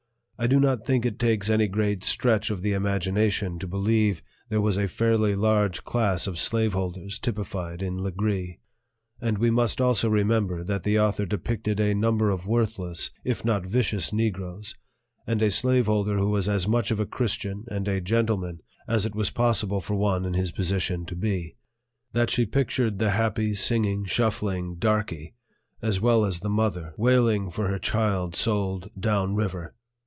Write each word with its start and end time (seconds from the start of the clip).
I 0.43 0.47
do 0.47 0.59
not 0.59 0.83
think 0.87 1.05
it 1.05 1.19
takes 1.19 1.51
any 1.51 1.67
great 1.67 2.03
stretch 2.03 2.49
of 2.49 2.63
the 2.63 2.73
imagination 2.73 3.59
to 3.59 3.67
believe 3.67 4.23
there 4.49 4.59
was 4.59 4.75
a 4.75 4.87
fairly 4.87 5.35
large 5.35 5.83
class 5.83 6.25
of 6.25 6.39
slave 6.39 6.73
holders 6.73 7.19
typified 7.19 7.83
in 7.83 8.01
Legree. 8.01 8.57
And 9.21 9.37
we 9.37 9.51
must 9.51 9.79
also 9.79 10.09
remember 10.09 10.63
that 10.63 10.81
the 10.81 10.99
author 10.99 11.27
depicted 11.27 11.79
a 11.79 11.93
number 11.93 12.31
of 12.31 12.47
worthless 12.47 13.11
if 13.23 13.45
not 13.45 13.67
vicious 13.67 14.11
Negroes, 14.11 14.73
and 15.27 15.43
a 15.43 15.51
slave 15.51 15.85
holder 15.85 16.17
who 16.17 16.31
was 16.31 16.49
as 16.49 16.67
much 16.67 16.89
of 16.89 16.99
a 16.99 17.05
Christian 17.05 17.65
and 17.67 17.87
a 17.87 18.01
gentleman 18.01 18.61
as 18.87 19.05
it 19.05 19.13
was 19.13 19.29
possible 19.29 19.79
for 19.79 19.93
one 19.93 20.25
in 20.25 20.33
his 20.33 20.51
position 20.51 21.05
to 21.05 21.15
be; 21.15 21.55
that 22.13 22.31
she 22.31 22.47
pictured 22.47 22.97
the 22.97 23.11
happy, 23.11 23.53
singing, 23.53 24.05
shuffling 24.05 24.77
"darky" 24.77 25.35
as 25.83 26.01
well 26.01 26.25
as 26.25 26.39
the 26.39 26.49
mother 26.49 26.95
wailing 26.97 27.51
for 27.51 27.67
her 27.67 27.77
child 27.77 28.35
sold 28.35 28.89
"down 28.99 29.35
river." 29.35 29.75